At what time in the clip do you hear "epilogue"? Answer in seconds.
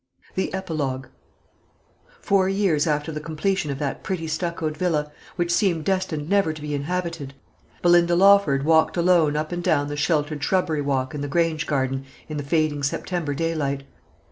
0.51-1.09